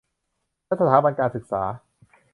[0.65, 1.63] และสถาบันการศึกษา